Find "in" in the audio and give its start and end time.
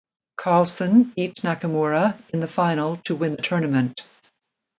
2.33-2.39